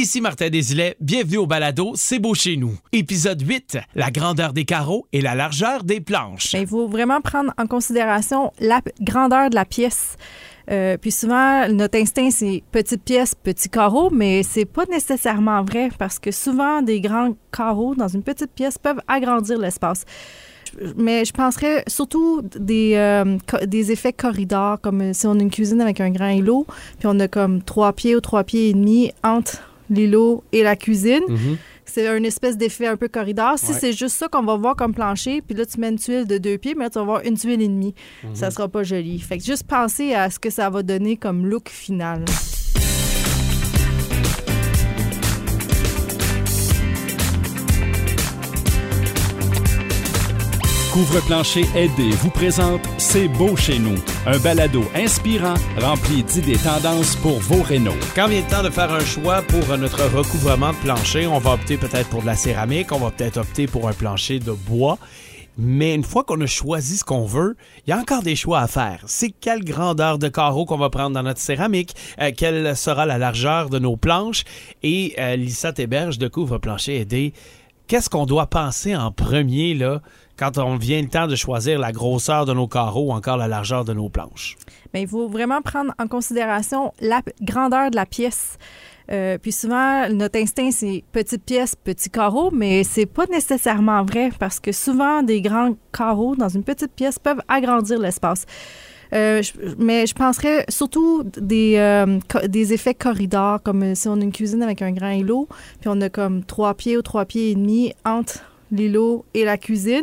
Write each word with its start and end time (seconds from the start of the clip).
Ici 0.00 0.22
Martin 0.22 0.48
Desilets, 0.48 0.96
bienvenue 0.98 1.36
au 1.36 1.46
balado 1.46 1.92
C'est 1.94 2.18
beau 2.18 2.32
chez 2.32 2.56
nous. 2.56 2.72
Épisode 2.90 3.42
8, 3.42 3.76
la 3.94 4.10
grandeur 4.10 4.54
des 4.54 4.64
carreaux 4.64 5.06
et 5.12 5.20
la 5.20 5.34
largeur 5.34 5.84
des 5.84 6.00
planches. 6.00 6.52
Ben, 6.52 6.62
il 6.62 6.66
faut 6.66 6.88
vraiment 6.88 7.20
prendre 7.20 7.52
en 7.58 7.66
considération 7.66 8.50
la 8.60 8.80
grandeur 9.02 9.50
de 9.50 9.54
la 9.54 9.66
pièce. 9.66 10.16
Euh, 10.70 10.96
puis 10.96 11.10
souvent, 11.10 11.68
notre 11.68 11.98
instinct, 11.98 12.30
c'est 12.30 12.62
petite 12.72 13.02
pièce, 13.04 13.34
petit 13.34 13.68
carreau, 13.68 14.08
mais 14.08 14.42
c'est 14.42 14.64
pas 14.64 14.86
nécessairement 14.86 15.62
vrai 15.64 15.90
parce 15.98 16.18
que 16.18 16.30
souvent, 16.30 16.80
des 16.80 17.02
grands 17.02 17.36
carreaux 17.52 17.94
dans 17.94 18.08
une 18.08 18.22
petite 18.22 18.52
pièce 18.52 18.78
peuvent 18.78 19.02
agrandir 19.06 19.58
l'espace. 19.58 20.06
Mais 20.96 21.26
je 21.26 21.32
penserais 21.34 21.84
surtout 21.86 22.40
des, 22.58 22.94
euh, 22.94 23.36
des 23.66 23.92
effets 23.92 24.14
corridors, 24.14 24.80
comme 24.80 25.12
si 25.12 25.26
on 25.26 25.32
a 25.32 25.40
une 25.42 25.50
cuisine 25.50 25.82
avec 25.82 26.00
un 26.00 26.08
grand 26.08 26.30
îlot, 26.30 26.66
puis 26.98 27.06
on 27.06 27.20
a 27.20 27.28
comme 27.28 27.60
trois 27.62 27.92
pieds 27.92 28.16
ou 28.16 28.22
trois 28.22 28.44
pieds 28.44 28.70
et 28.70 28.72
demi 28.72 29.12
entre 29.22 29.69
l'îlot 29.90 30.42
et 30.52 30.62
la 30.62 30.76
cuisine. 30.76 31.20
Mhm. 31.28 31.56
C'est 31.84 32.06
un 32.06 32.22
espèce 32.22 32.56
d'effet 32.56 32.86
un 32.86 32.96
peu 32.96 33.08
corridor. 33.08 33.58
Si 33.58 33.72
Ouais. 33.72 33.78
c'est 33.80 33.92
juste 33.92 34.16
ça 34.16 34.28
qu'on 34.28 34.44
va 34.44 34.56
voir 34.56 34.76
comme 34.76 34.94
plancher, 34.94 35.42
puis 35.42 35.56
là, 35.56 35.66
tu 35.66 35.80
mets 35.80 35.88
une 35.88 35.98
tuile 35.98 36.24
de 36.24 36.38
deux 36.38 36.56
pieds, 36.56 36.74
mais 36.76 36.84
là, 36.84 36.90
tu 36.90 36.98
vas 37.00 37.04
voir 37.04 37.20
une 37.24 37.36
tuile 37.36 37.60
et 37.60 37.66
demie. 37.68 37.94
Mhm. 38.22 38.34
Ça 38.36 38.50
sera 38.52 38.68
pas 38.68 38.84
joli. 38.84 39.18
Fait 39.18 39.38
que 39.38 39.44
juste 39.44 39.64
penser 39.64 40.14
à 40.14 40.30
ce 40.30 40.38
que 40.38 40.50
ça 40.50 40.70
va 40.70 40.82
donner 40.84 41.16
comme 41.16 41.46
look 41.46 41.68
final. 41.68 42.24
Couvre-plancher 50.92 51.64
aidé 51.76 52.10
vous 52.22 52.30
présente 52.30 52.80
C'est 52.98 53.28
beau 53.28 53.54
chez 53.56 53.78
nous, 53.78 53.94
un 54.26 54.38
balado 54.38 54.82
inspirant 54.94 55.54
rempli 55.78 56.22
d'idées 56.22 56.58
tendances 56.58 57.16
pour 57.16 57.38
vos 57.40 57.62
rénaux. 57.62 57.96
Quand 58.14 58.28
vient 58.28 58.40
le 58.40 58.50
temps 58.50 58.62
de 58.62 58.70
faire 58.70 58.92
un 58.92 59.04
choix 59.04 59.42
pour 59.42 59.76
notre 59.78 60.04
recouvrement 60.14 60.72
de 60.72 60.76
plancher, 60.76 61.26
on 61.26 61.38
va 61.38 61.52
opter 61.52 61.76
peut-être 61.76 62.08
pour 62.08 62.22
de 62.22 62.26
la 62.26 62.36
céramique, 62.36 62.92
on 62.92 62.98
va 62.98 63.10
peut-être 63.10 63.38
opter 63.38 63.66
pour 63.66 63.88
un 63.88 63.92
plancher 63.92 64.38
de 64.38 64.52
bois. 64.52 64.98
Mais 65.58 65.94
une 65.94 66.04
fois 66.04 66.24
qu'on 66.24 66.40
a 66.40 66.46
choisi 66.46 66.98
ce 66.98 67.04
qu'on 67.04 67.26
veut, 67.26 67.56
il 67.86 67.90
y 67.90 67.92
a 67.92 67.98
encore 67.98 68.22
des 68.22 68.36
choix 68.36 68.60
à 68.60 68.66
faire. 68.66 69.02
C'est 69.06 69.30
quelle 69.30 69.64
grandeur 69.64 70.18
de 70.18 70.28
carreau 70.28 70.64
qu'on 70.64 70.78
va 70.78 70.90
prendre 70.90 71.14
dans 71.14 71.22
notre 71.22 71.40
céramique, 71.40 71.94
euh, 72.20 72.30
quelle 72.34 72.76
sera 72.76 73.04
la 73.04 73.18
largeur 73.18 73.68
de 73.68 73.78
nos 73.78 73.96
planches. 73.96 74.44
Et 74.82 75.14
euh, 75.18 75.36
Lisa 75.36 75.72
Théberge 75.72 76.18
de 76.18 76.28
Couvre-plancher 76.28 77.00
aidé, 77.00 77.34
qu'est-ce 77.88 78.08
qu'on 78.08 78.26
doit 78.26 78.46
penser 78.46 78.94
en 78.94 79.10
premier 79.10 79.74
là, 79.74 80.00
quand 80.40 80.56
on 80.56 80.76
vient 80.76 81.02
le 81.02 81.08
temps 81.08 81.26
de 81.26 81.36
choisir 81.36 81.78
la 81.78 81.92
grosseur 81.92 82.46
de 82.46 82.54
nos 82.54 82.66
carreaux 82.66 83.08
ou 83.08 83.12
encore 83.12 83.36
la 83.36 83.46
largeur 83.46 83.84
de 83.84 83.92
nos 83.92 84.08
planches? 84.08 84.56
Mais 84.94 85.02
il 85.02 85.08
faut 85.08 85.28
vraiment 85.28 85.60
prendre 85.60 85.92
en 85.98 86.08
considération 86.08 86.94
la 87.00 87.20
grandeur 87.42 87.90
de 87.90 87.96
la 87.96 88.06
pièce. 88.06 88.56
Euh, 89.12 89.36
puis 89.36 89.52
souvent, 89.52 90.08
notre 90.08 90.38
instinct, 90.38 90.70
c'est 90.70 91.04
petite 91.12 91.44
pièce, 91.44 91.74
petit 91.76 92.08
carreau, 92.08 92.50
mais 92.52 92.84
c'est 92.84 93.04
pas 93.04 93.26
nécessairement 93.26 94.02
vrai 94.02 94.30
parce 94.38 94.60
que 94.60 94.72
souvent, 94.72 95.22
des 95.22 95.42
grands 95.42 95.74
carreaux 95.92 96.34
dans 96.34 96.48
une 96.48 96.64
petite 96.64 96.92
pièce 96.94 97.18
peuvent 97.18 97.42
agrandir 97.46 97.98
l'espace. 97.98 98.46
Euh, 99.12 99.42
mais 99.76 100.06
je 100.06 100.14
penserais 100.14 100.64
surtout 100.68 101.24
des, 101.36 101.74
euh, 101.76 102.18
des 102.48 102.72
effets 102.72 102.94
corridors, 102.94 103.60
comme 103.62 103.94
si 103.94 104.08
on 104.08 104.14
a 104.14 104.22
une 104.22 104.32
cuisine 104.32 104.62
avec 104.62 104.80
un 104.80 104.92
grand 104.92 105.10
îlot, 105.10 105.48
puis 105.80 105.90
on 105.92 106.00
a 106.00 106.08
comme 106.08 106.44
trois 106.44 106.74
pieds 106.74 106.96
ou 106.96 107.02
trois 107.02 107.26
pieds 107.26 107.50
et 107.50 107.54
demi 107.56 107.92
entre 108.06 108.44
l'îlot 108.70 109.24
et 109.34 109.44
la 109.44 109.58
cuisine. 109.58 110.02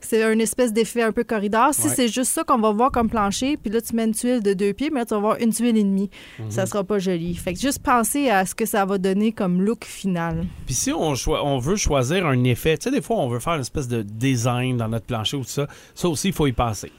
C'est 0.00 0.22
un 0.22 0.38
espèce 0.38 0.70
d'effet 0.70 1.00
un 1.00 1.12
peu 1.12 1.24
corridor. 1.24 1.72
Si 1.72 1.86
Ouais. 1.88 1.94
c'est 1.94 2.08
juste 2.08 2.30
ça 2.30 2.44
qu'on 2.44 2.58
va 2.58 2.70
voir 2.72 2.90
comme 2.90 3.08
plancher, 3.08 3.56
puis 3.56 3.70
là, 3.72 3.80
tu 3.80 3.96
mets 3.96 4.04
une 4.04 4.12
tuile 4.12 4.42
de 4.42 4.52
deux 4.52 4.74
pieds, 4.74 4.90
mais 4.90 5.00
là, 5.00 5.06
tu 5.06 5.14
vas 5.14 5.20
voir 5.20 5.36
une 5.40 5.50
tuile 5.50 5.78
et 5.78 5.82
demie. 5.82 6.10
Mhm. 6.38 6.50
Ça 6.50 6.66
sera 6.66 6.84
pas 6.84 6.98
joli. 6.98 7.34
Fait 7.34 7.54
que 7.54 7.58
juste 7.58 7.78
penser 7.82 8.28
à 8.28 8.44
ce 8.44 8.54
que 8.54 8.66
ça 8.66 8.84
va 8.84 8.98
donner 8.98 9.32
comme 9.32 9.62
look 9.62 9.86
final. 9.86 10.44
Puis 10.66 10.74
si 10.74 10.92
on, 10.92 11.14
on 11.28 11.58
veut 11.58 11.76
choisir 11.76 12.26
un 12.26 12.44
effet, 12.44 12.76
tu 12.76 12.84
sais, 12.84 12.90
des 12.90 13.00
fois, 13.00 13.16
on 13.16 13.28
veut 13.30 13.38
faire 13.38 13.54
une 13.54 13.62
espèce 13.62 13.88
de 13.88 14.02
design 14.02 14.76
dans 14.76 14.88
notre 14.88 15.06
plancher 15.06 15.38
ou 15.38 15.40
tout 15.40 15.48
ça, 15.48 15.66
ça 15.94 16.06
aussi, 16.08 16.28
il 16.28 16.34
faut 16.34 16.46
y 16.46 16.52
penser. 16.52 16.92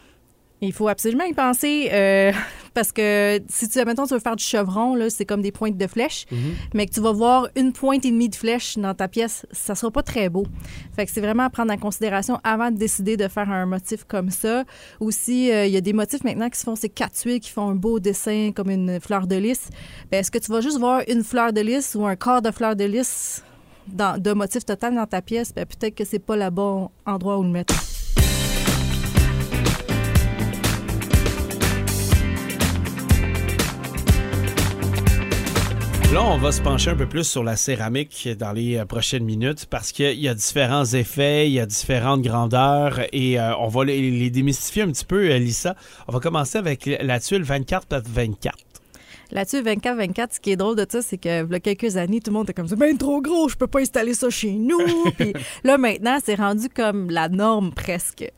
Il 0.66 0.74
faut 0.74 0.88
absolument 0.88 1.24
y 1.24 1.34
penser 1.34 1.90
euh, 1.92 2.32
parce 2.74 2.92
que 2.92 3.40
si 3.48 3.70
tu, 3.70 3.84
mettons, 3.86 4.06
tu 4.06 4.14
veux 4.14 4.20
faire 4.20 4.36
du 4.36 4.44
chevron, 4.44 4.96
là, 4.96 5.10
c'est 5.10 5.26
comme 5.26 5.42
des 5.42 5.52
pointes 5.52 5.78
de 5.78 5.88
flèche, 5.88 6.26
mais 6.74 6.86
que 6.88 6.94
tu 6.94 7.00
vas 7.00 7.12
voir 7.12 7.48
une 7.56 7.72
pointe 7.72 8.04
et 8.06 8.12
demie 8.12 8.30
de 8.30 8.36
flèche 8.36 8.78
dans 8.78 8.94
ta 8.94 9.08
pièce, 9.08 9.46
ça 9.52 9.76
sera 9.76 9.92
pas 9.92 10.04
très 10.04 10.30
beau. 10.30 10.46
Fait 10.96 11.06
que 11.06 11.12
c'est 11.12 11.22
vraiment 11.22 11.44
à 11.44 11.50
prendre 11.50 11.72
en 11.72 11.78
considération 11.78 12.40
avant 12.44 12.72
de 12.72 12.78
décider 12.78 13.18
de 13.18 13.28
faire 13.28 13.50
un 13.50 13.66
motif 13.66 14.04
comme 14.04 14.30
ça. 14.30 14.64
Aussi, 15.00 15.52
euh, 15.52 15.66
il 15.66 15.74
y 15.74 15.78
a 15.78 15.82
des 15.82 15.94
motifs 15.94 16.24
maintenant 16.24 16.50
qui 16.50 16.60
se 16.60 16.64
font, 16.66 16.76
c'est 16.76 16.90
quatre 16.90 17.14
tuiles 17.14 17.40
qui 17.40 17.52
font 17.52 17.70
un 17.70 17.76
beau 17.76 18.00
dessin 18.00 18.52
comme 18.54 18.70
une 18.70 19.00
fleur 19.00 19.28
de 19.28 19.36
lys. 19.36 19.70
Ben, 20.12 20.20
est-ce 20.20 20.32
que 20.32 20.40
tu 20.40 20.52
vas 20.52 20.62
juste 20.62 20.80
voir 20.80 21.02
une 21.08 21.24
fleur 21.24 21.54
de 21.54 21.62
lys 21.62 21.96
ou 21.96 22.06
un 22.06 22.16
quart 22.16 22.42
de 22.42 22.52
fleur 22.52 22.76
de 22.76 22.86
lys 22.86 23.44
dans, 23.88 24.22
de 24.22 24.34
motif 24.34 24.66
total 24.66 24.96
dans 24.96 25.08
ta 25.08 25.22
pièce? 25.22 25.54
Ben, 25.54 25.66
peut-être 25.66 25.96
que 25.96 26.06
c'est 26.06 26.20
pas 26.20 26.36
le 26.36 26.50
bon 26.50 26.90
endroit 27.06 27.38
où 27.38 27.44
le 27.44 27.50
mettre. 27.50 27.95
Là, 36.16 36.24
on 36.24 36.38
va 36.38 36.54
se 36.54 36.62
pencher 36.62 36.92
un 36.92 36.96
peu 36.96 37.10
plus 37.10 37.26
sur 37.26 37.44
la 37.44 37.58
céramique 37.58 38.30
dans 38.40 38.54
les 38.54 38.78
euh, 38.78 38.86
prochaines 38.86 39.26
minutes 39.26 39.66
parce 39.66 39.92
qu'il 39.92 40.18
y 40.18 40.30
a 40.30 40.34
différents 40.34 40.86
effets, 40.86 41.50
il 41.50 41.52
y 41.52 41.60
a 41.60 41.66
différentes 41.66 42.22
grandeurs 42.22 43.02
et 43.12 43.38
euh, 43.38 43.54
on 43.58 43.68
va 43.68 43.84
les, 43.84 44.30
démystifier 44.30 44.84
un 44.84 44.92
petit 44.92 45.04
peu, 45.04 45.30
euh, 45.30 45.38
Lisa. 45.38 45.76
On 46.08 46.14
va 46.14 46.22
commencer 46.22 46.58
avec 46.58 46.86
la 46.86 47.20
tuile 47.20 47.44
24 47.44 47.88
par 47.88 48.00
24. 48.02 48.65
Là-dessus, 49.32 49.62
24-24, 49.62 50.28
ce 50.34 50.40
qui 50.40 50.52
est 50.52 50.56
drôle 50.56 50.76
de 50.76 50.86
ça, 50.90 51.02
c'est 51.02 51.18
que 51.18 51.46
il 51.46 51.52
y 51.52 51.56
a 51.56 51.60
quelques 51.60 51.98
années, 51.98 52.20
tout 52.20 52.32
le 52.32 52.38
monde 52.38 52.46
était 52.46 52.54
comme 52.54 52.68
ça, 52.68 52.76
ben 52.76 52.98
trop 52.98 53.22
gros, 53.22 53.50
je 53.50 53.56
peux 53.56 53.68
pas 53.68 53.80
installer 53.80 54.14
ça 54.14 54.30
chez 54.30 54.52
nous. 54.52 54.80
Puis 55.18 55.34
là, 55.64 55.78
maintenant, 55.78 56.18
c'est 56.24 56.36
rendu 56.36 56.70
comme 56.70 57.10
la 57.10 57.30
norme 57.30 57.72
presque. 57.72 58.32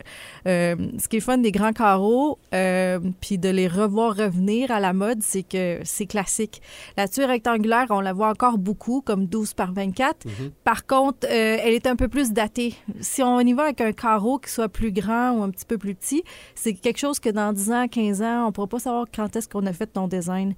Euh, 0.46 0.76
ce 0.98 1.08
qui 1.08 1.18
est 1.18 1.20
fun 1.20 1.38
des 1.38 1.52
grands 1.52 1.72
carreaux, 1.72 2.38
euh, 2.54 2.98
puis 3.20 3.38
de 3.38 3.48
les 3.48 3.68
revoir 3.68 4.16
revenir 4.16 4.70
à 4.70 4.80
la 4.80 4.92
mode, 4.92 5.18
c'est 5.22 5.42
que 5.42 5.80
c'est 5.84 6.06
classique. 6.06 6.62
La 6.96 7.08
tuile 7.08 7.26
rectangulaire, 7.26 7.86
on 7.90 8.00
la 8.00 8.12
voit 8.12 8.30
encore 8.30 8.58
beaucoup, 8.58 9.02
comme 9.02 9.26
12 9.26 9.54
par 9.54 9.72
24. 9.72 10.26
Par 10.64 10.86
contre, 10.86 11.26
euh, 11.26 11.58
elle 11.62 11.74
est 11.74 11.86
un 11.86 11.96
peu 11.96 12.08
plus 12.08 12.32
datée. 12.32 12.74
Si 13.00 13.22
on 13.22 13.40
y 13.40 13.52
va 13.52 13.64
avec 13.64 13.80
un 13.80 13.92
carreau 13.92 14.38
qui 14.38 14.50
soit 14.50 14.68
plus 14.68 14.92
grand 14.92 15.32
ou 15.32 15.42
un 15.42 15.50
petit 15.50 15.66
peu 15.66 15.78
plus 15.78 15.94
petit, 15.94 16.22
c'est 16.54 16.74
quelque 16.74 16.98
chose 16.98 17.20
que 17.20 17.28
dans 17.28 17.52
10 17.52 17.72
ans, 17.72 17.88
15 17.88 18.22
ans, 18.22 18.46
on 18.48 18.52
pourra 18.52 18.66
pas 18.66 18.78
savoir 18.78 19.06
quand 19.14 19.34
est-ce 19.36 19.48
qu'on 19.48 19.66
a 19.66 19.72
fait 19.72 19.86
ton 19.86 20.08
design. 20.08 20.54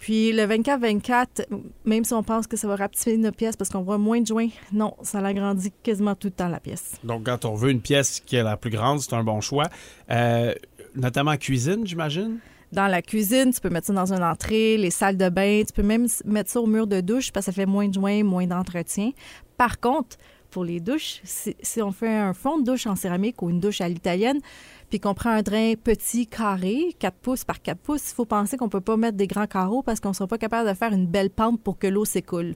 Puis 0.00 0.32
le 0.32 0.44
24-24, 0.44 1.46
même 1.84 2.04
si 2.04 2.12
on 2.14 2.22
pense 2.22 2.46
que 2.46 2.56
ça 2.56 2.68
va 2.68 2.76
rapetisser 2.76 3.16
nos 3.16 3.32
pièces 3.32 3.56
parce 3.56 3.70
qu'on 3.70 3.82
voit 3.82 3.98
moins 3.98 4.20
de 4.20 4.26
joints, 4.26 4.48
non, 4.72 4.94
ça 5.02 5.20
l'agrandit 5.20 5.72
quasiment 5.82 6.14
tout 6.14 6.28
le 6.28 6.32
temps 6.32 6.48
la 6.48 6.60
pièce. 6.60 6.94
Donc, 7.04 7.24
quand 7.26 7.44
on 7.44 7.54
veut 7.54 7.70
une 7.70 7.80
pièce 7.80 8.20
qui 8.20 8.36
est 8.36 8.42
la 8.42 8.56
plus 8.56 8.70
grande, 8.70 9.00
c'est 9.00 9.14
un 9.14 9.24
bon 9.24 9.40
choix. 9.40 9.68
Euh, 10.10 10.54
notamment 10.94 11.32
en 11.32 11.36
cuisine, 11.36 11.86
j'imagine? 11.86 12.38
Dans 12.72 12.86
la 12.86 13.00
cuisine, 13.00 13.52
tu 13.52 13.60
peux 13.60 13.70
mettre 13.70 13.86
ça 13.86 13.92
dans 13.94 14.12
une 14.12 14.22
entrée, 14.22 14.76
les 14.76 14.90
salles 14.90 15.16
de 15.16 15.28
bain, 15.30 15.62
tu 15.66 15.72
peux 15.72 15.82
même 15.82 16.06
mettre 16.26 16.50
ça 16.50 16.60
au 16.60 16.66
mur 16.66 16.86
de 16.86 17.00
douche 17.00 17.32
parce 17.32 17.46
que 17.46 17.52
ça 17.52 17.56
fait 17.56 17.66
moins 17.66 17.88
de 17.88 17.94
joints, 17.94 18.22
moins 18.22 18.46
d'entretien. 18.46 19.12
Par 19.56 19.80
contre, 19.80 20.18
pour 20.50 20.64
les 20.64 20.80
douches, 20.80 21.20
si, 21.24 21.56
si 21.62 21.80
on 21.82 21.92
fait 21.92 22.14
un 22.14 22.34
fond 22.34 22.58
de 22.58 22.64
douche 22.64 22.86
en 22.86 22.96
céramique 22.96 23.42
ou 23.42 23.50
une 23.50 23.60
douche 23.60 23.80
à 23.80 23.88
l'italienne, 23.88 24.40
puis 24.90 25.00
qu'on 25.00 25.14
prend 25.14 25.30
un 25.30 25.42
drain 25.42 25.74
petit, 25.82 26.26
carré, 26.26 26.94
4 26.98 27.16
pouces 27.16 27.44
par 27.44 27.60
4 27.60 27.78
pouces, 27.78 28.10
il 28.10 28.14
faut 28.14 28.24
penser 28.24 28.56
qu'on 28.56 28.68
peut 28.68 28.80
pas 28.80 28.96
mettre 28.96 29.16
des 29.16 29.26
grands 29.26 29.46
carreaux 29.46 29.82
parce 29.82 30.00
qu'on 30.00 30.12
sera 30.12 30.26
pas 30.26 30.38
capable 30.38 30.68
de 30.68 30.74
faire 30.74 30.92
une 30.92 31.06
belle 31.06 31.30
pente 31.30 31.60
pour 31.62 31.78
que 31.78 31.86
l'eau 31.86 32.04
s'écoule. 32.04 32.54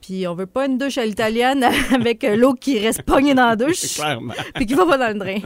Puis 0.00 0.26
on 0.26 0.34
veut 0.34 0.46
pas 0.46 0.66
une 0.66 0.76
douche 0.76 0.98
à 0.98 1.06
l'italienne 1.06 1.64
avec 1.94 2.24
euh, 2.24 2.36
l'eau 2.36 2.54
qui 2.54 2.78
reste 2.78 3.02
pognée 3.02 3.34
dans 3.34 3.46
la 3.46 3.56
douche 3.56 3.94
Clairement. 3.94 4.34
puis 4.54 4.66
qui 4.66 4.74
va 4.74 4.84
pas 4.86 4.98
dans 4.98 5.08
le 5.08 5.18
drain. 5.18 5.38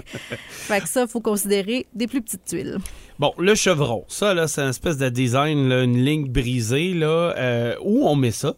fait 0.49 0.81
que 0.81 0.89
ça, 0.89 1.03
il 1.03 1.09
faut 1.09 1.21
considérer 1.21 1.87
des 1.95 2.07
plus 2.07 2.23
petites 2.23 2.45
tuiles. 2.45 2.79
Bon, 3.19 3.33
le 3.39 3.55
chevron, 3.55 4.05
ça, 4.09 4.35
là, 4.35 4.47
c'est 4.47 4.63
une 4.63 4.71
espèce 4.71 4.97
de 4.97 5.09
design, 5.09 5.69
là, 5.69 5.83
une 5.83 6.05
ligne 6.05 6.29
brisée, 6.29 6.95
là. 6.95 7.35
Euh, 7.37 7.75
où 7.83 8.07
on 8.07 8.15
met 8.17 8.31
ça? 8.31 8.55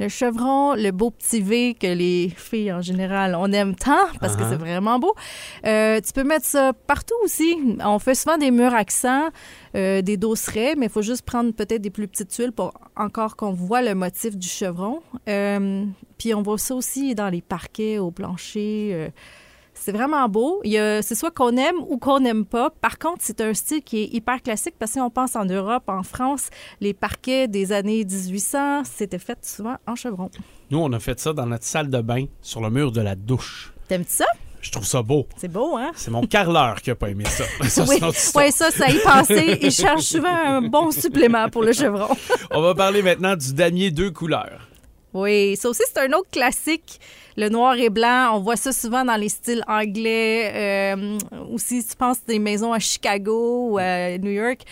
Le 0.00 0.08
chevron, 0.08 0.74
le 0.74 0.90
beau 0.90 1.10
petit 1.10 1.40
V 1.40 1.74
que 1.74 1.86
les 1.86 2.32
filles 2.36 2.72
en 2.72 2.80
général, 2.80 3.34
on 3.38 3.52
aime 3.52 3.74
tant 3.74 3.92
parce 4.20 4.36
que 4.36 4.42
Uh-huh. 4.42 4.50
c'est 4.50 4.56
vraiment 4.56 4.98
beau. 4.98 5.14
Euh, 5.66 6.00
tu 6.00 6.12
peux 6.12 6.24
mettre 6.24 6.46
ça 6.46 6.72
partout 6.72 7.14
aussi. 7.22 7.56
On 7.84 7.98
fait 7.98 8.14
souvent 8.14 8.38
des 8.38 8.50
murs 8.50 8.74
accents, 8.74 9.28
euh, 9.76 10.02
des 10.02 10.16
dosserets, 10.16 10.74
mais 10.76 10.86
il 10.86 10.92
faut 10.92 11.02
juste 11.02 11.22
prendre 11.22 11.52
peut-être 11.52 11.82
des 11.82 11.90
plus 11.90 12.08
petites 12.08 12.30
tuiles 12.30 12.52
pour 12.52 12.72
encore 12.96 13.36
qu'on 13.36 13.52
voit 13.52 13.82
le 13.82 13.94
motif 13.94 14.36
du 14.36 14.48
chevron. 14.48 15.00
Euh, 15.28 15.84
puis 16.18 16.34
on 16.34 16.42
voit 16.42 16.58
ça 16.58 16.74
aussi 16.74 17.14
dans 17.14 17.28
les 17.28 17.42
parquets, 17.42 17.98
au 17.98 18.10
plancher. 18.10 19.10
C'est 19.74 19.92
vraiment 19.92 20.28
beau. 20.28 20.60
C'est 20.64 21.14
soit 21.14 21.30
qu'on 21.30 21.56
aime 21.56 21.76
ou 21.88 21.98
qu'on 21.98 22.20
n'aime 22.20 22.44
pas. 22.44 22.70
Par 22.70 22.98
contre, 22.98 23.18
c'est 23.20 23.40
un 23.40 23.54
style 23.54 23.82
qui 23.82 24.02
est 24.02 24.06
hyper 24.14 24.42
classique 24.42 24.74
parce 24.78 24.92
que 24.92 24.94
si 24.94 25.00
on 25.00 25.10
pense 25.10 25.36
en 25.36 25.44
Europe, 25.44 25.84
en 25.88 26.02
France, 26.02 26.50
les 26.80 26.94
parquets 26.94 27.48
des 27.48 27.72
années 27.72 28.04
1800, 28.04 28.84
c'était 28.84 29.18
fait 29.18 29.38
souvent 29.44 29.76
en 29.86 29.94
chevron. 29.94 30.30
Nous, 30.70 30.78
on 30.78 30.92
a 30.92 31.00
fait 31.00 31.18
ça 31.18 31.32
dans 31.32 31.46
notre 31.46 31.64
salle 31.64 31.90
de 31.90 32.00
bain, 32.00 32.26
sur 32.40 32.60
le 32.60 32.70
mur 32.70 32.92
de 32.92 33.00
la 33.00 33.14
douche. 33.14 33.72
T'aimes 33.88 34.04
ça? 34.06 34.26
Je 34.60 34.70
trouve 34.70 34.84
ça 34.84 35.02
beau. 35.02 35.26
C'est 35.36 35.50
beau, 35.50 35.76
hein? 35.76 35.90
C'est 35.96 36.12
mon 36.12 36.24
carreleur 36.24 36.80
qui 36.80 36.92
a 36.92 36.94
pas 36.94 37.10
aimé 37.10 37.24
ça. 37.26 37.44
Ça, 37.68 37.84
oui, 37.88 37.98
ouais, 38.36 38.50
ça, 38.52 38.70
ça 38.70 38.88
y 38.88 38.98
pensait. 39.00 39.58
Il 39.60 39.72
cherche 39.72 40.04
souvent 40.04 40.28
un 40.28 40.62
bon 40.62 40.92
supplément 40.92 41.48
pour 41.48 41.64
le 41.64 41.72
chevron. 41.72 42.14
On 42.52 42.60
va 42.60 42.72
parler 42.72 43.02
maintenant 43.02 43.34
du 43.34 43.52
damier 43.54 43.90
deux 43.90 44.12
couleurs. 44.12 44.68
Oui, 45.14 45.56
ça 45.56 45.68
aussi, 45.68 45.82
c'est 45.86 46.00
un 46.00 46.12
autre 46.12 46.30
classique. 46.30 47.00
Le 47.36 47.48
noir 47.48 47.76
et 47.76 47.90
blanc, 47.90 48.30
on 48.34 48.40
voit 48.40 48.56
ça 48.56 48.72
souvent 48.72 49.04
dans 49.04 49.16
les 49.16 49.28
styles 49.28 49.64
anglais. 49.66 50.52
Euh, 50.54 51.18
aussi, 51.52 51.84
tu 51.84 51.96
penses 51.96 52.24
des 52.26 52.38
maisons 52.38 52.72
à 52.72 52.78
Chicago 52.78 53.72
ou 53.72 53.80
New 53.80 54.30
York. 54.30 54.62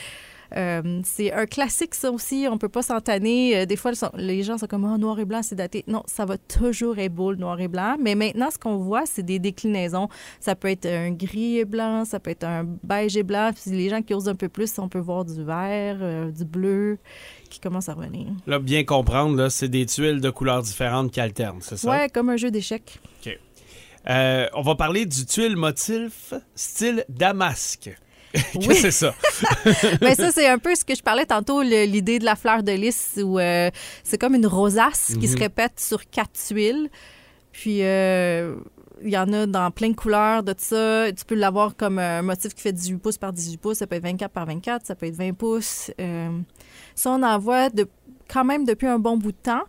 Euh, 0.57 1.01
c'est 1.05 1.33
un 1.33 1.47
classique, 1.47 1.95
ça 1.95 2.11
aussi. 2.11 2.47
On 2.51 2.59
peut 2.59 2.69
pas 2.69 2.83
s'en 2.83 3.01
tanner. 3.01 3.57
Euh, 3.57 3.67
des 3.67 3.77
fois, 3.77 3.93
les 4.17 4.43
gens 4.43 4.59
sont 4.59 4.67
comme 4.67 4.85
oh, 4.85 4.99
noir 4.99 5.19
et 5.21 5.25
blanc, 5.25 5.43
c'est 5.43 5.55
daté. 5.55 5.85
Non, 5.87 6.03
ça 6.07 6.25
va 6.25 6.39
toujours 6.39 6.99
être 6.99 7.15
beau, 7.15 7.31
le 7.31 7.37
noir 7.37 7.61
et 7.61 7.69
blanc. 7.69 7.97
Mais 8.01 8.15
maintenant, 8.15 8.51
ce 8.51 8.59
qu'on 8.59 8.77
voit, 8.77 9.07
c'est 9.07 9.23
des 9.23 9.39
déclinaisons. 9.39 10.09
Ça 10.41 10.55
peut 10.55 10.69
être 10.69 10.87
un 10.87 11.11
gris 11.11 11.59
et 11.59 11.65
blanc, 11.65 12.05
ça 12.05 12.21
peut 12.21 12.31
être 12.31 12.45
un 12.45 12.65
beige 12.83 13.17
et 13.17 13.23
blanc. 13.23 13.51
Puis 13.55 13.71
les 13.71 13.89
gens 13.89 14.03
qui 14.03 14.15
osent 14.15 14.29
un 14.29 14.35
peu 14.35 14.49
plus, 14.49 14.79
on 14.79 14.89
peut 14.89 14.99
voir 14.99 15.25
du 15.25 15.43
vert, 15.45 15.99
euh, 16.01 16.31
du 16.31 16.45
bleu 16.45 16.99
qui 17.49 17.61
commence 17.61 17.89
à 17.89 17.95
revenir. 17.95 18.29
Là, 18.47 18.59
bien 18.59 18.85
comprendre, 18.85 19.37
là, 19.37 19.51
c'est 19.51 19.69
des 19.69 19.87
tuiles 19.87 20.21
de 20.21 20.31
couleurs 20.31 20.63
différentes 20.63 21.11
qui 21.11 21.21
alternent, 21.21 21.61
c'est 21.61 21.77
ça? 21.77 21.91
Ouais, 21.91 22.09
comme 22.09 22.31
un 22.31 22.37
jeu 22.37 22.51
d'échecs. 22.51 23.01
OK. 23.27 23.39
on 24.07 24.63
va 24.63 24.75
parler 24.77 25.05
du 25.05 25.27
tuile 25.27 25.57
motif 25.57 26.35
style 26.55 27.05
damasque. 27.09 27.91
Qu'est-ce 28.33 28.69
que 28.69 28.75
c'est 28.75 28.91
ça? 28.91 29.15
ben 30.01 30.15
ça, 30.15 30.31
c'est 30.31 30.49
un 30.49 30.59
peu 30.59 30.75
ce 30.75 30.85
que 30.85 30.95
je 30.95 31.03
parlais 31.03 31.27
tantôt, 31.27 31.63
l'idée 31.63 32.19
de 32.19 32.25
la 32.25 32.37
fleur 32.37 32.63
de 32.63 32.73
lys, 32.73 33.19
où 33.23 33.39
euh, 33.39 33.71
c'est 34.05 34.19
comme 34.19 34.35
une 34.35 34.47
rosace 34.47 35.13
qui 35.21 35.29
se 35.29 35.35
mhm. 35.35 35.43
répète 35.43 35.81
sur 35.81 36.09
quatre 36.09 36.33
tuiles. 36.33 36.89
Puis, 37.53 37.83
euh, 37.83 38.55
il 39.03 39.11
y 39.11 39.19
en 39.19 39.33
a 39.33 39.47
dans 39.47 39.71
plein 39.71 39.91
de 39.91 39.97
couleurs 39.97 40.43
de 40.43 40.55
ça. 40.57 41.11
Tu 41.13 41.25
peux 41.25 41.35
l'avoir 41.35 41.77
comme 41.77 41.99
un 41.99 42.23
motif 42.23 42.55
qui 42.55 42.63
fait 42.63 42.73
18 42.73 42.99
pouces 42.99 43.19
par 43.19 43.33
18 43.33 43.59
pouces. 43.59 43.79
Ça 43.79 43.87
peut 43.87 43.97
être 43.97 44.03
24 44.03 44.31
par 44.31 44.47
24, 44.47 44.87
ça 44.87 44.95
peut 44.95 45.07
être 45.07 45.17
20 45.17 45.33
pouces. 45.33 45.91
Euh, 46.01 46.39
ça, 46.95 47.11
on 47.11 47.23
en 47.23 47.39
voit 47.39 47.71
de, 47.71 47.89
quand 48.29 48.45
même 48.45 48.65
depuis 48.65 48.87
un 48.87 48.99
bon 48.99 49.17
bout 49.17 49.33
de 49.33 49.37
temps. 49.43 49.65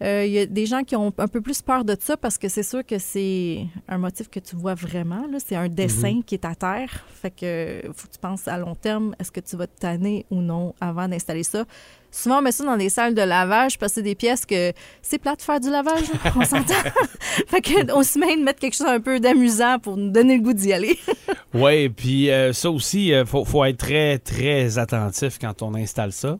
Il 0.00 0.06
euh, 0.06 0.24
y 0.24 0.38
a 0.38 0.46
des 0.46 0.64
gens 0.64 0.82
qui 0.82 0.96
ont 0.96 1.12
un 1.18 1.28
peu 1.28 1.42
plus 1.42 1.60
peur 1.60 1.84
de 1.84 1.94
ça 1.98 2.16
parce 2.16 2.38
que 2.38 2.48
c'est 2.48 2.62
sûr 2.62 2.84
que 2.86 2.98
c'est 2.98 3.66
un 3.86 3.98
motif 3.98 4.30
que 4.30 4.40
tu 4.40 4.56
vois 4.56 4.74
vraiment. 4.74 5.26
C'est 5.44 5.56
un 5.56 5.68
dessin 5.68 6.14
mhm. 6.14 6.24
qui 6.24 6.36
est 6.36 6.44
à 6.46 6.54
terre. 6.54 7.04
Fait 7.08 7.30
que 7.30 7.82
faut 7.92 8.08
que 8.08 8.12
tu 8.12 8.18
penses 8.18 8.48
à 8.48 8.56
long 8.56 8.74
terme. 8.74 9.14
Est-ce 9.18 9.30
que 9.30 9.40
tu 9.40 9.56
vas 9.56 9.66
te 9.66 9.78
tanner 9.78 10.24
ou 10.30 10.40
non 10.40 10.74
avant 10.80 11.06
d'installer 11.06 11.42
ça? 11.42 11.66
Souvent, 12.10 12.38
on 12.38 12.42
met 12.42 12.50
ça 12.50 12.64
dans 12.64 12.76
des 12.76 12.88
salles 12.88 13.14
de 13.14 13.22
lavage 13.22 13.78
parce 13.78 13.92
que 13.92 13.96
c'est 13.96 14.02
des 14.02 14.14
pièces 14.14 14.44
que 14.44 14.72
c'est 15.02 15.18
plat 15.18 15.36
de 15.36 15.42
faire 15.42 15.60
du 15.60 15.70
lavage, 15.70 16.10
on 16.34 16.44
s'entend. 16.44 16.74
fait 17.46 17.60
qu'on 17.62 18.02
se 18.02 18.18
met 18.18 18.36
de 18.36 18.42
mettre 18.42 18.58
quelque 18.58 18.76
chose 18.76 18.86
un 18.86 19.00
peu 19.00 19.20
d'amusant 19.20 19.78
pour 19.78 19.96
nous 19.96 20.10
donner 20.10 20.36
le 20.38 20.42
goût 20.42 20.52
d'y 20.52 20.72
aller. 20.72 20.98
oui, 21.54 21.88
puis 21.88 22.30
euh, 22.30 22.52
ça 22.52 22.70
aussi, 22.70 23.08
il 23.08 23.14
euh, 23.14 23.26
faut, 23.26 23.44
faut, 23.44 23.64
être 23.64 23.78
très, 23.78 24.18
très 24.18 24.78
attentif 24.78 25.38
quand 25.38 25.62
on 25.62 25.74
installe 25.74 26.12
ça. 26.12 26.38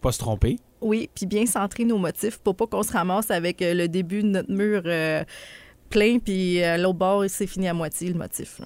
Pas 0.00 0.10
se 0.10 0.18
tromper. 0.18 0.58
Oui, 0.84 1.08
puis 1.14 1.24
bien 1.24 1.46
centrer 1.46 1.86
nos 1.86 1.96
motifs 1.96 2.36
pour 2.36 2.54
pas 2.54 2.66
qu'on 2.66 2.82
se 2.82 2.92
ramasse 2.92 3.30
avec 3.30 3.62
euh, 3.62 3.72
le 3.72 3.88
début 3.88 4.22
de 4.22 4.28
notre 4.28 4.52
mur 4.52 4.82
euh, 4.84 5.24
plein, 5.88 6.18
puis 6.18 6.62
à 6.62 6.74
euh, 6.74 6.76
l'autre 6.76 6.98
bord, 6.98 7.24
c'est 7.26 7.46
fini 7.46 7.66
à 7.68 7.72
moitié 7.72 8.10
le 8.10 8.18
motif. 8.18 8.60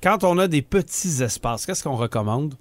Quand 0.00 0.22
on 0.22 0.38
a 0.38 0.46
des 0.46 0.62
petits 0.62 1.20
espaces, 1.20 1.66
qu'est-ce 1.66 1.82
qu'on 1.82 1.96
recommande? 1.96 2.54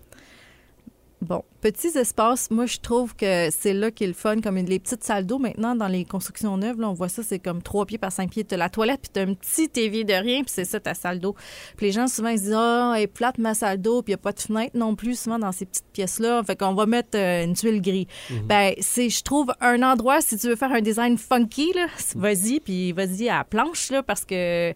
Bon, 1.21 1.43
petits 1.61 1.97
espaces, 1.97 2.51
moi, 2.51 2.67
je 2.67 2.77
trouve 2.77 3.15
que 3.15 3.49
c'est 3.49 3.73
là 3.73 3.89
qu'est 3.89 4.05
le 4.05 4.13
fun, 4.13 4.39
comme 4.39 4.55
les 4.55 4.77
petites 4.77 5.03
salles 5.03 5.25
d'eau 5.25 5.39
maintenant 5.39 5.75
dans 5.75 5.87
les 5.87 6.05
constructions 6.05 6.55
neuves. 6.57 6.79
Là, 6.79 6.89
on 6.89 6.93
voit 6.93 7.09
ça, 7.09 7.23
c'est 7.23 7.39
comme 7.39 7.63
trois 7.63 7.87
pieds 7.87 7.97
par 7.97 8.11
cinq 8.11 8.29
pieds. 8.29 8.43
Tu 8.43 8.53
as 8.53 8.57
la 8.57 8.69
toilette, 8.69 9.01
puis 9.01 9.09
tu 9.11 9.19
as 9.19 9.23
un 9.23 9.33
petit 9.33 9.67
évier 9.77 10.03
de 10.03 10.13
rien, 10.13 10.43
puis 10.43 10.53
c'est 10.53 10.65
ça 10.65 10.79
ta 10.79 10.93
salle 10.93 11.19
d'eau. 11.19 11.35
Puis 11.75 11.87
les 11.87 11.91
gens, 11.91 12.07
souvent, 12.07 12.29
ils 12.29 12.37
se 12.37 12.43
disent 12.43 12.55
Ah, 12.55 12.93
elle 12.95 13.03
est 13.03 13.07
plate 13.07 13.39
ma 13.39 13.55
salle 13.55 13.81
d'eau, 13.81 14.03
puis 14.03 14.11
il 14.11 14.15
n'y 14.15 14.19
a 14.19 14.21
pas 14.21 14.31
de 14.31 14.39
fenêtre 14.39 14.77
non 14.77 14.95
plus, 14.95 15.19
souvent 15.19 15.39
dans 15.39 15.51
ces 15.51 15.65
petites 15.65 15.91
pièces-là. 15.91 16.43
Fait 16.43 16.55
qu'on 16.55 16.75
va 16.75 16.85
mettre 16.85 17.17
euh, 17.17 17.45
une 17.45 17.55
tuile 17.55 17.81
grise. 17.81 18.05
Mhm. 18.29 18.47
Ben, 18.47 18.73
c'est, 18.79 19.09
je 19.09 19.23
trouve, 19.23 19.51
un 19.59 19.81
endroit, 19.81 20.21
si 20.21 20.37
tu 20.37 20.47
veux 20.47 20.55
faire 20.55 20.71
un 20.71 20.81
design 20.81 21.17
funky, 21.17 21.73
là, 21.73 21.87
vas-y, 22.15 22.59
puis 22.59 22.91
vas-y 22.91 23.27
à 23.27 23.39
la 23.39 23.43
planche, 23.43 23.89
là, 23.89 24.03
parce 24.03 24.23
que 24.23 24.71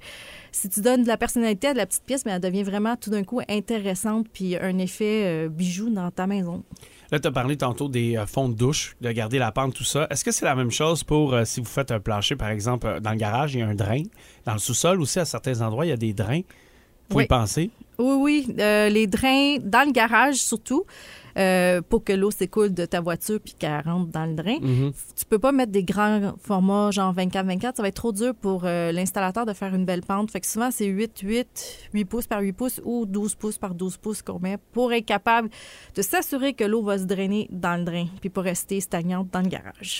si 0.52 0.70
tu 0.70 0.82
donnes 0.82 1.04
de 1.04 1.08
la 1.08 1.18
personnalité 1.18 1.68
à 1.68 1.74
de 1.74 1.78
la 1.78 1.86
petite 1.86 2.04
pièce, 2.04 2.26
mais 2.26 2.32
elle 2.32 2.42
devient 2.42 2.64
vraiment 2.64 2.96
tout 2.96 3.10
d'un 3.10 3.24
coup 3.24 3.42
intéressante 3.48 4.28
puis 4.32 4.58
un 4.58 4.78
effet 4.78 5.24
euh, 5.26 5.50
bijou 5.50 5.90
dans 5.90 6.12
ta 6.12 6.28
maison. 6.28 6.64
Là, 7.12 7.20
tu 7.20 7.28
as 7.28 7.32
parlé 7.32 7.58
tantôt 7.58 7.90
des 7.90 8.18
euh, 8.18 8.26
fonds 8.26 8.50
de 8.50 8.54
douche, 8.54 8.96
de 9.02 9.12
garder 9.12 9.40
la 9.40 9.52
pente, 9.52 9.74
tout 9.74 9.84
ça. 9.84 10.08
Est-ce 10.10 10.24
que 10.24 10.32
c'est 10.32 10.46
la 10.46 10.56
même 10.56 10.72
chose 10.72 11.04
pour 11.04 11.34
euh, 11.34 11.46
si 11.46 11.60
vous 11.60 11.66
faites 11.66 11.92
un 11.92 12.00
plancher, 12.00 12.36
par 12.36 12.50
exemple, 12.50 13.00
dans 13.02 13.12
le 13.12 13.18
garage, 13.18 13.54
il 13.56 13.60
y 13.60 13.64
a 13.64 13.68
un 13.68 13.76
drain? 13.76 14.04
Dans 14.46 14.54
le 14.54 14.60
sous-sol 14.60 15.02
aussi, 15.02 15.20
à 15.20 15.26
certains 15.26 15.62
endroits, 15.62 15.86
il 15.86 15.90
y 15.90 15.94
a 15.94 15.98
des 15.98 16.14
drains. 16.14 16.42
Faut 17.12 17.20
y 17.20 17.28
penser? 17.28 17.72
Oui, 18.00 18.46
oui. 18.48 18.56
les 18.58 19.06
drains, 19.06 19.58
dans 19.62 19.86
le 19.86 19.92
garage 19.92 20.36
surtout, 20.36 20.86
euh, 21.38 21.82
pour 21.82 22.04
que 22.04 22.14
l'eau 22.14 22.32
s'écoule 22.32 22.74
de 22.74 22.86
ta 22.86 23.02
voiture 23.02 23.40
puis 23.44 23.54
qu'elle 23.58 23.82
rentre 23.82 24.12
dans 24.12 24.26
le 24.26 24.36
drain. 24.36 24.58
Mm 24.62 24.92
Tu 25.18 25.26
peux 25.26 25.40
pas 25.40 25.52
mettre 25.52 25.72
des 25.72 25.84
grands 25.84 26.34
formats, 26.40 26.92
genre 26.92 27.14
24-24. 27.14 27.76
Ça 27.76 27.82
va 27.82 27.88
être 27.88 27.96
trop 27.96 28.12
dur 28.12 28.34
pour 28.36 28.64
euh, 28.66 28.92
l'installateur 28.92 29.46
de 29.46 29.54
faire 29.54 29.74
une 29.74 29.86
belle 29.86 30.02
pente. 30.02 30.32
Fait 30.32 30.40
que 30.40 30.48
souvent, 30.48 30.72
c'est 30.72 30.88
8-8, 30.88 31.46
8 31.94 32.06
pouces 32.06 32.28
par 32.28 32.42
8 32.42 32.54
pouces 32.54 32.82
ou 32.84 33.06
12 33.06 33.36
pouces 33.36 33.58
par 33.58 33.76
12 33.76 33.98
pouces 33.98 34.22
qu'on 34.22 34.40
met 34.40 34.58
pour 34.72 34.94
être 34.94 35.06
capable 35.06 35.50
de 35.96 36.02
s'assurer 36.02 36.54
que 36.54 36.64
l'eau 36.64 36.84
va 36.84 36.98
se 36.98 37.04
drainer 37.04 37.48
dans 37.52 37.78
le 37.78 37.84
drain 37.84 38.06
puis 38.20 38.30
pas 38.30 38.42
rester 38.42 38.80
stagnante 38.80 39.30
dans 39.32 39.42
le 39.42 39.48
garage. 39.48 40.00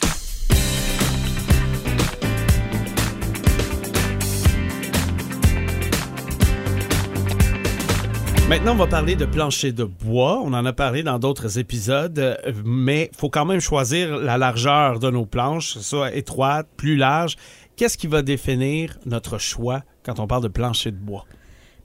Maintenant, 8.52 8.74
on 8.74 8.76
va 8.76 8.88
parler 8.88 9.16
de 9.16 9.24
plancher 9.24 9.72
de 9.72 9.86
bois. 9.86 10.42
On 10.44 10.52
en 10.52 10.66
a 10.66 10.74
parlé 10.74 11.04
dans 11.04 11.20
d'autres 11.20 11.58
épisodes, 11.58 12.38
mais 12.66 13.10
il 13.14 13.18
faut 13.18 13.30
quand 13.30 13.46
même 13.46 13.62
choisir 13.62 14.18
la 14.18 14.38
largeur 14.38 15.00
de 15.00 15.10
nos 15.10 15.26
planches, 15.26 15.78
soit 15.78 16.14
étroite, 16.14 16.68
plus 16.76 16.98
large. 16.98 17.38
Qu'est-ce 17.78 17.98
qui 17.98 18.08
va 18.08 18.22
définir 18.22 19.00
notre 19.06 19.38
choix 19.38 19.84
quand 20.04 20.20
on 20.20 20.28
parle 20.28 20.44
de 20.44 20.50
plancher 20.50 20.92
de 20.92 20.98
bois? 20.98 21.24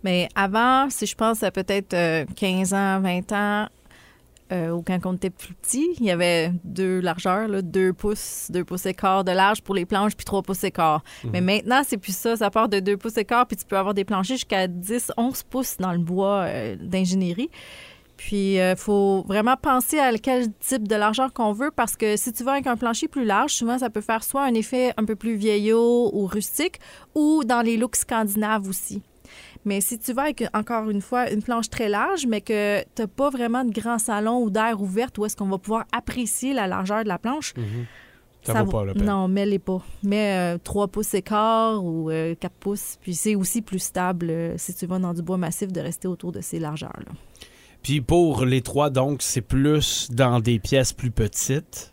Mais 0.03 0.29
avant, 0.35 0.91
si 0.91 1.07
je 1.07 1.15
pense 1.15 1.45
à 1.45 1.53
peut-être 1.53 1.95
15 2.35 2.73
euh, 2.73 2.77
ans, 2.77 3.01
20 3.01 3.33
ans, 3.33 3.69
euh, 4.53 4.71
ou 4.71 4.83
quand 4.83 4.99
on 5.05 5.15
était 5.15 5.31
plus 5.31 5.55
petit, 5.55 5.89
il 5.99 6.05
y 6.05 6.11
avait 6.11 6.53
deux 6.65 7.01
largeurs, 7.01 7.49
là, 7.49 7.63
deux 7.63 7.93
pouces, 7.93 8.49
deux 8.51 8.65
pouces 8.65 8.87
et 8.87 8.95
quart 8.95 9.25
de 9.25 9.33
large 9.33 9.63
pour 9.63 9.75
les 9.75 9.87
planches, 9.87 10.15
puis 10.15 10.25
trois 10.25 10.43
pouces 10.43 10.63
et 10.65 10.71
quart. 10.71 11.03
Mhm. 11.25 11.31
Mais 11.33 11.41
maintenant, 11.41 11.83
c'est 11.85 11.97
plus 11.97 12.17
ça. 12.17 12.37
Ça 12.37 12.51
part 12.51 12.69
de 12.69 12.79
deux 12.79 12.97
pouces 12.97 13.17
et 13.17 13.25
quart, 13.25 13.47
puis 13.47 13.57
tu 13.57 13.65
peux 13.65 13.77
avoir 13.77 13.95
des 13.95 14.05
planchers 14.05 14.37
jusqu'à 14.37 14.69
10, 14.69 15.13
11 15.17 15.43
pouces 15.45 15.77
dans 15.79 15.93
le 15.93 15.99
bois 15.99 16.45
euh, 16.45 16.77
d'ingénierie. 16.81 17.51
Puis, 18.17 18.55
il 18.55 18.61
euh, 18.61 18.77
faut 18.77 19.25
vraiment 19.29 19.57
penser 19.57 19.99
à 19.99 20.17
quel 20.17 20.53
type 20.55 20.89
de 20.89 20.95
largeur 20.95 21.33
qu'on 21.33 21.53
veut 21.53 21.71
parce 21.71 21.97
que 21.97 22.17
si 22.17 22.33
tu 22.33 22.45
vas 22.45 22.53
avec 22.53 22.67
un 22.67 22.77
plancher 22.77 23.09
plus 23.09 23.25
large, 23.25 23.53
souvent, 23.53 23.79
ça 23.79 23.91
peut 23.91 24.01
faire 24.01 24.25
soit 24.25 24.43
un 24.43 24.55
effet 24.55 24.95
un 24.97 25.05
peu 25.05 25.17
plus 25.17 25.35
vieillot 25.35 26.11
ou 26.15 26.27
rustique 26.27 26.81
ou 27.15 27.45
dans 27.45 27.61
les 27.61 27.77
looks 27.77 27.97
scandinaves 27.97 28.69
aussi. 28.69 29.03
Mais 29.67 29.83
si 29.83 29.99
tu 29.99 30.13
vas 30.13 30.23
avec, 30.23 30.45
encore 30.55 30.89
une 30.89 31.03
fois, 31.03 31.31
une 31.31 31.43
planche 31.43 31.69
très 31.69 31.89
large, 31.89 32.25
mais 32.27 32.41
que 32.41 32.81
tu 32.95 33.03
n'as 33.03 33.09
pas 33.09 33.31
vraiment 33.31 33.65
de 33.65 33.73
grand 33.73 33.99
salon 33.99 34.41
ou 34.43 34.49
d'air 34.49 34.81
ouvert 34.81 35.09
où 35.19 35.27
est-ce 35.27 35.37
qu'on 35.37 35.49
va 35.49 35.59
pouvoir 35.59 35.85
apprécier 35.93 36.55
la 36.55 36.67
largeur 36.67 37.03
de 37.03 37.09
la 37.09 37.19
planche, 37.19 37.53
mhm. 37.57 37.85
Ça, 38.53 38.63
vaut 38.63 38.71
pas 38.71 38.85
la 38.85 38.95
peine. 38.95 39.05
Non, 39.05 39.29
mets-les 39.29 39.59
pas. 39.59 39.83
Mets 40.03 40.59
3 40.63 40.85
euh, 40.85 40.87
pouces 40.87 41.15
et 41.15 41.23
quart 41.23 41.85
ou 41.85 42.09
4 42.09 42.13
euh, 42.13 42.49
pouces. 42.61 42.97
Puis 43.01 43.15
c'est 43.15 43.35
aussi 43.35 43.63
plus 43.63 43.81
stable, 43.81 44.31
euh, 44.31 44.55
si 44.57 44.75
tu 44.75 44.87
vas 44.87 44.99
dans 44.99 45.15
du 45.15 45.23
bois 45.23 45.37
massif, 45.37 45.73
de 45.73 45.81
rester 45.81 46.09
autour 46.09 46.33
de 46.33 46.41
ces 46.41 46.59
largeurs-là. 46.59 47.13
Puis 47.83 48.01
pour 48.01 48.45
les 48.45 48.63
trois, 48.63 48.91
donc, 48.91 49.23
c'est 49.23 49.41
plus 49.41 50.09
dans 50.11 50.41
des 50.41 50.59
pièces 50.59 50.93
plus 50.93 51.11
petites? 51.11 51.93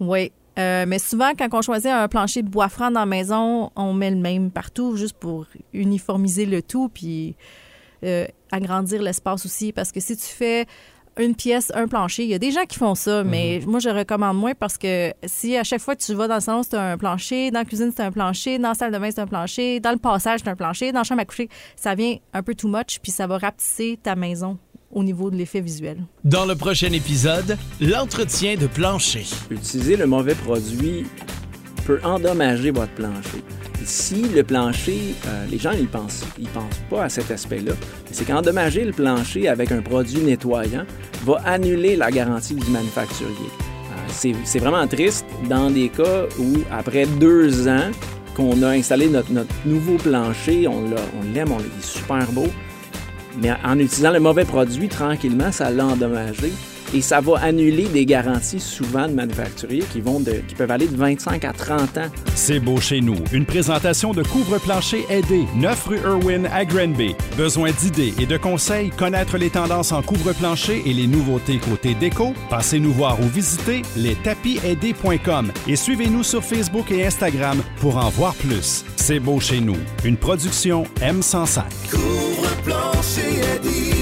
Oui. 0.00 0.32
Euh, 0.58 0.84
mais 0.86 0.98
souvent, 0.98 1.32
quand 1.38 1.48
on 1.52 1.62
choisit 1.62 1.90
un 1.90 2.08
plancher 2.08 2.42
de 2.42 2.48
bois 2.48 2.68
franc 2.68 2.90
dans 2.90 3.00
la 3.00 3.06
maison, 3.06 3.70
on 3.76 3.92
met 3.92 4.10
le 4.10 4.16
même 4.16 4.50
partout 4.50 4.96
juste 4.96 5.16
pour 5.18 5.46
uniformiser 5.72 6.46
le 6.46 6.62
tout 6.62 6.88
puis 6.88 7.36
euh, 8.04 8.26
agrandir 8.50 9.02
l'espace 9.02 9.44
aussi. 9.44 9.72
Parce 9.72 9.92
que 9.92 10.00
si 10.00 10.16
tu 10.16 10.26
fais 10.26 10.66
une 11.18 11.34
pièce, 11.34 11.72
un 11.74 11.88
plancher, 11.88 12.24
il 12.24 12.28
y 12.28 12.34
a 12.34 12.38
des 12.38 12.50
gens 12.50 12.64
qui 12.64 12.78
font 12.78 12.94
ça, 12.94 13.24
mais 13.24 13.60
mhm. 13.62 13.70
moi, 13.70 13.80
je 13.80 13.88
recommande 13.88 14.36
moins 14.36 14.54
parce 14.54 14.76
que 14.76 15.12
si 15.24 15.56
à 15.56 15.64
chaque 15.64 15.80
fois 15.80 15.96
tu 15.96 16.12
vas 16.14 16.28
dans 16.28 16.36
le 16.36 16.40
salon, 16.40 16.62
c'est 16.62 16.76
un 16.76 16.98
plancher, 16.98 17.50
dans 17.50 17.60
la 17.60 17.64
cuisine, 17.64 17.92
c'est 17.94 18.02
un 18.02 18.12
plancher, 18.12 18.58
dans 18.58 18.68
la 18.68 18.74
salle 18.74 18.92
de 18.92 18.98
bain, 18.98 19.10
c'est 19.10 19.20
un 19.20 19.26
plancher, 19.26 19.80
dans 19.80 19.92
le 19.92 19.98
passage, 19.98 20.40
c'est 20.44 20.50
un 20.50 20.56
plancher, 20.56 20.92
dans 20.92 21.00
la 21.00 21.04
chambre 21.04 21.22
à 21.22 21.24
coucher, 21.24 21.48
ça 21.74 21.94
vient 21.94 22.16
un 22.32 22.42
peu 22.42 22.54
too 22.54 22.68
much 22.68 22.98
puis 23.02 23.12
ça 23.12 23.26
va 23.26 23.38
rapetisser 23.38 23.98
ta 24.02 24.14
maison 24.14 24.58
au 24.92 25.02
niveau 25.02 25.30
de 25.30 25.36
l'effet 25.36 25.60
visuel. 25.60 25.98
Dans 26.24 26.46
le 26.46 26.54
prochain 26.54 26.92
épisode, 26.92 27.56
l'entretien 27.80 28.56
de 28.56 28.66
plancher. 28.66 29.26
Utiliser 29.50 29.96
le 29.96 30.06
mauvais 30.06 30.34
produit 30.34 31.04
peut 31.86 32.00
endommager 32.02 32.70
votre 32.70 32.92
plancher. 32.92 33.42
Si 33.84 34.22
le 34.22 34.42
plancher, 34.42 35.14
euh, 35.26 35.46
les 35.48 35.58
gens 35.58 35.70
ils 35.70 35.86
pensent, 35.86 36.24
ils 36.38 36.48
pensent 36.48 36.82
pas 36.90 37.04
à 37.04 37.08
cet 37.08 37.30
aspect-là, 37.30 37.72
c'est 38.10 38.24
qu'endommager 38.26 38.84
le 38.84 38.92
plancher 38.92 39.46
avec 39.46 39.70
un 39.70 39.80
produit 39.80 40.18
nettoyant 40.18 40.84
va 41.24 41.40
annuler 41.44 41.94
la 41.94 42.10
garantie 42.10 42.54
du 42.54 42.68
manufacturier. 42.70 43.32
Euh, 43.34 44.32
c'est 44.44 44.58
vraiment 44.58 44.86
triste 44.88 45.24
dans 45.48 45.70
des 45.70 45.88
cas 45.88 46.24
où, 46.38 46.58
après 46.72 47.06
deux 47.06 47.68
ans 47.68 47.90
qu'on 48.34 48.60
a 48.62 48.70
installé 48.70 49.08
notre, 49.08 49.32
notre 49.32 49.54
nouveau 49.64 49.96
plancher, 49.96 50.66
on 50.66 50.82
l'aime, 51.32 51.52
on, 51.52 51.60
est 51.60 51.82
super 51.82 52.26
beau, 52.32 52.48
mais 53.40 53.52
en 53.64 53.78
utilisant 53.78 54.10
le 54.10 54.20
mauvais 54.20 54.44
produit, 54.44 54.88
tranquillement, 54.88 55.52
ça 55.52 55.70
l'a 55.70 55.86
endommagé. 55.86 56.52
et 56.94 57.00
ça 57.00 57.20
va 57.20 57.38
annuler 57.40 57.84
des 57.88 58.06
garanties 58.06 58.60
souvent 58.60 59.08
de 59.08 59.12
manufacturiers 59.12 59.84
qui, 59.92 60.00
peuvent 60.00 60.70
aller 60.70 60.86
de 60.86 60.96
25 60.96 61.44
à 61.44 61.52
30 61.52 61.98
ans. 61.98 62.08
C'est 62.34 62.60
beau 62.60 62.80
chez 62.80 63.00
nous. 63.00 63.16
Une 63.32 63.44
présentation 63.44 64.12
de 64.12 64.22
couvre-plancher 64.22 65.04
aidé, 65.10 65.44
9 65.56 65.86
rue 65.86 65.98
Irwin 65.98 66.46
à 66.52 66.64
Granby. 66.64 67.14
Besoin 67.36 67.70
d'idées 67.72 68.14
et 68.20 68.26
de 68.26 68.36
conseils, 68.36 68.90
connaître 68.90 69.36
les 69.36 69.50
tendances 69.50 69.92
en 69.92 70.02
couvre-plancher 70.02 70.82
et 70.86 70.92
les 70.92 71.06
nouveautés 71.06 71.58
côté 71.58 71.94
déco? 71.94 72.34
Passez 72.50 72.78
nous 72.78 72.92
voir 72.92 73.20
ou 73.20 73.24
visitez 73.24 73.82
lestapisaidés.com 73.96 75.52
et 75.66 75.76
suivez-nous 75.76 76.22
sur 76.22 76.44
Facebook 76.44 76.90
et 76.90 77.06
Instagram 77.06 77.58
pour 77.80 77.96
en 77.96 78.08
voir 78.10 78.34
plus. 78.34 78.84
C'est 78.96 79.20
beau 79.20 79.40
chez 79.40 79.60
nous. 79.60 79.76
Une 80.04 80.16
production 80.16 80.84
M105. 81.00 82.35
Couvre-plancher 82.66 83.40
aidé. 83.54 83.95